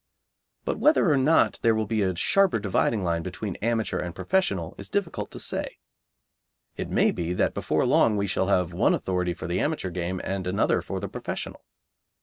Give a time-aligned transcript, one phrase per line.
[0.65, 4.73] But whether or not there will be a sharper dividing line between amateur and professional
[4.79, 5.77] is difficult to say.
[6.75, 10.19] It may be that before long we shall have one authority for the amateur game
[10.23, 11.61] and another for the professional.